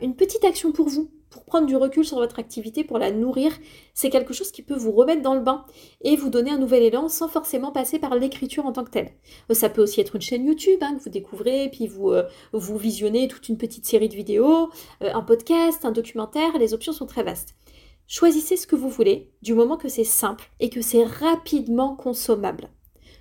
une 0.01 0.17
petite 0.17 0.45
action 0.45 0.73
pour 0.73 0.89
vous 0.89 1.11
pour 1.35 1.45
prendre 1.45 1.67
du 1.67 1.75
recul 1.75 2.05
sur 2.05 2.19
votre 2.19 2.39
activité, 2.39 2.85
pour 2.85 2.97
la 2.97 3.11
nourrir, 3.11 3.51
c'est 3.93 4.09
quelque 4.09 4.33
chose 4.33 4.53
qui 4.53 4.63
peut 4.63 4.77
vous 4.77 4.93
remettre 4.93 5.21
dans 5.21 5.35
le 5.35 5.41
bain 5.41 5.65
et 6.01 6.15
vous 6.15 6.31
donner 6.31 6.53
un 6.53 6.59
nouvel 6.59 6.85
élan 6.85 7.09
sans 7.09 7.27
forcément 7.27 7.73
passer 7.73 7.99
par 7.99 8.15
l'écriture 8.15 8.67
en 8.67 8.73
tant 8.73 8.85
que 8.85 8.91
telle. 8.91 9.11
Euh, 9.51 9.55
ça 9.55 9.69
peut 9.69 9.83
aussi 9.83 10.01
être 10.01 10.15
une 10.15 10.23
chaîne 10.23 10.47
YouTube 10.47 10.79
hein, 10.81 10.95
que 10.97 11.03
vous 11.03 11.11
découvrez, 11.11 11.71
puis 11.73 11.89
vous, 11.89 12.11
euh, 12.11 12.23
vous 12.53 12.79
visionnez 12.79 13.27
toute 13.27 13.49
une 13.49 13.59
petite 13.59 13.85
série 13.85 14.09
de 14.09 14.15
vidéos, 14.15 14.71
euh, 15.03 15.11
un 15.13 15.23
podcast, 15.23 15.85
un 15.85 15.91
documentaire, 15.91 16.57
les 16.57 16.73
options 16.73 16.93
sont 16.93 17.07
très 17.07 17.25
vastes. 17.25 17.57
Choisissez 18.07 18.57
ce 18.57 18.69
que 18.69 18.77
vous 18.77 18.89
voulez, 18.89 19.33
du 19.43 19.55
moment 19.55 19.77
que 19.77 19.89
c'est 19.89 20.05
simple 20.05 20.49
et 20.61 20.71
que 20.71 20.83
c'est 20.83 21.03
rapidement 21.03 21.97
consommable. 21.97 22.69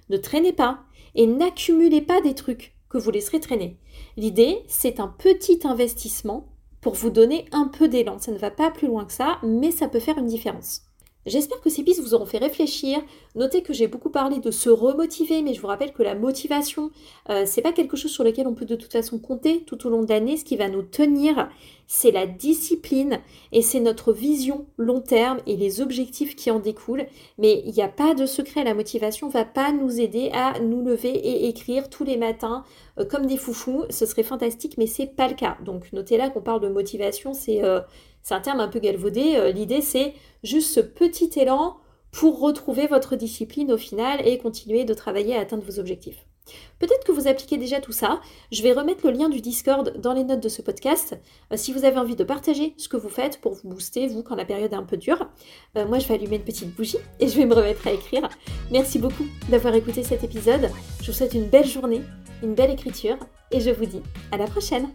Ne 0.09 0.17
traînez 0.17 0.53
pas 0.53 0.81
et 1.15 1.25
n'accumulez 1.25 2.01
pas 2.01 2.21
des 2.21 2.35
trucs 2.35 2.75
que 2.89 2.99
vous 2.99 3.09
laisserez 3.09 3.39
traîner. 3.39 3.79
L'idée, 4.17 4.61
c'est 4.67 4.99
un 4.99 5.07
petit 5.07 5.61
investissement 5.63 6.52
pour 6.83 6.93
vous 6.93 7.09
donner 7.09 7.45
un 7.51 7.67
peu 7.67 7.87
d'élan. 7.87 8.19
Ça 8.19 8.31
ne 8.31 8.37
va 8.37 8.51
pas 8.51 8.69
plus 8.69 8.87
loin 8.87 9.05
que 9.05 9.13
ça, 9.13 9.39
mais 9.41 9.71
ça 9.71 9.87
peut 9.87 9.99
faire 9.99 10.17
une 10.17 10.27
différence. 10.27 10.81
J'espère 11.25 11.61
que 11.61 11.69
ces 11.69 11.83
pistes 11.83 12.01
vous 12.01 12.13
auront 12.13 12.25
fait 12.25 12.37
réfléchir. 12.37 12.99
Notez 13.35 13.61
que 13.63 13.71
j'ai 13.71 13.87
beaucoup 13.87 14.09
parlé 14.09 14.39
de 14.39 14.51
se 14.51 14.69
remotiver, 14.69 15.41
mais 15.41 15.53
je 15.53 15.61
vous 15.61 15.67
rappelle 15.67 15.93
que 15.93 16.03
la 16.03 16.15
motivation, 16.15 16.91
euh, 17.29 17.43
c'est 17.45 17.61
pas 17.61 17.71
quelque 17.71 17.95
chose 17.95 18.11
sur 18.11 18.25
lequel 18.25 18.45
on 18.45 18.53
peut 18.53 18.65
de 18.65 18.75
toute 18.75 18.91
façon 18.91 19.19
compter 19.19 19.61
tout 19.61 19.87
au 19.87 19.89
long 19.89 20.03
de 20.03 20.09
l'année. 20.09 20.35
Ce 20.35 20.43
qui 20.43 20.57
va 20.57 20.67
nous 20.67 20.81
tenir, 20.81 21.49
c'est 21.87 22.11
la 22.11 22.25
discipline 22.27 23.19
et 23.51 23.61
c'est 23.61 23.79
notre 23.79 24.11
vision 24.11 24.65
long 24.77 24.99
terme 24.99 25.39
et 25.47 25.55
les 25.55 25.79
objectifs 25.79 26.35
qui 26.35 26.51
en 26.51 26.59
découlent. 26.59 27.05
Mais 27.37 27.63
il 27.65 27.73
n'y 27.73 27.81
a 27.81 27.87
pas 27.87 28.15
de 28.15 28.25
secret. 28.25 28.65
La 28.65 28.73
motivation 28.73 29.29
va 29.29 29.45
pas 29.45 29.71
nous 29.71 30.01
aider 30.01 30.29
à 30.33 30.59
nous 30.59 30.83
lever 30.83 31.13
et 31.13 31.47
écrire 31.47 31.89
tous 31.89 32.03
les 32.03 32.17
matins 32.17 32.65
euh, 32.99 33.05
comme 33.05 33.27
des 33.27 33.37
foufous. 33.37 33.85
Ce 33.89 34.05
serait 34.05 34.23
fantastique, 34.23 34.75
mais 34.77 34.87
c'est 34.87 35.07
pas 35.07 35.29
le 35.29 35.35
cas. 35.35 35.57
Donc 35.63 35.93
notez 35.93 36.17
là 36.17 36.29
qu'on 36.29 36.41
parle 36.41 36.61
de 36.61 36.67
motivation, 36.67 37.33
c'est 37.33 37.63
euh, 37.63 37.79
c'est 38.23 38.33
un 38.33 38.41
terme 38.41 38.61
un 38.61 38.67
peu 38.67 38.79
galvaudé. 38.79 39.35
Euh, 39.35 39.51
l'idée, 39.51 39.81
c'est 39.81 40.13
juste 40.43 40.73
ce 40.73 40.79
petit 40.79 41.29
élan 41.37 41.77
pour 42.11 42.39
retrouver 42.39 42.87
votre 42.87 43.15
discipline 43.15 43.71
au 43.71 43.77
final 43.77 44.25
et 44.25 44.37
continuer 44.37 44.85
de 44.85 44.93
travailler 44.93 45.35
à 45.35 45.41
atteindre 45.41 45.63
vos 45.63 45.79
objectifs. 45.79 46.25
Peut-être 46.79 47.05
que 47.05 47.11
vous 47.11 47.27
appliquez 47.27 47.57
déjà 47.57 47.79
tout 47.79 47.91
ça. 47.91 48.19
Je 48.51 48.61
vais 48.61 48.73
remettre 48.73 49.07
le 49.07 49.13
lien 49.13 49.29
du 49.29 49.39
Discord 49.39 49.97
dans 49.97 50.13
les 50.13 50.23
notes 50.23 50.41
de 50.41 50.49
ce 50.49 50.61
podcast. 50.61 51.17
Euh, 51.51 51.57
si 51.57 51.71
vous 51.71 51.85
avez 51.85 51.97
envie 51.97 52.15
de 52.15 52.23
partager 52.23 52.73
ce 52.77 52.89
que 52.89 52.97
vous 52.97 53.09
faites 53.09 53.39
pour 53.39 53.53
vous 53.53 53.69
booster, 53.69 54.07
vous, 54.07 54.23
quand 54.23 54.35
la 54.35 54.45
période 54.45 54.73
est 54.73 54.75
un 54.75 54.83
peu 54.83 54.97
dure, 54.97 55.29
euh, 55.77 55.85
moi 55.87 55.99
je 55.99 56.07
vais 56.07 56.15
allumer 56.15 56.37
une 56.37 56.43
petite 56.43 56.75
bougie 56.75 56.97
et 57.19 57.27
je 57.27 57.37
vais 57.37 57.45
me 57.45 57.53
remettre 57.53 57.87
à 57.87 57.91
écrire. 57.91 58.27
Merci 58.71 58.99
beaucoup 58.99 59.25
d'avoir 59.49 59.73
écouté 59.75 60.03
cet 60.03 60.23
épisode. 60.23 60.69
Je 61.01 61.11
vous 61.11 61.17
souhaite 61.17 61.33
une 61.33 61.47
belle 61.47 61.67
journée, 61.67 62.01
une 62.41 62.55
belle 62.55 62.71
écriture 62.71 63.17
et 63.51 63.59
je 63.59 63.69
vous 63.69 63.85
dis 63.85 64.01
à 64.31 64.37
la 64.37 64.45
prochaine. 64.45 64.89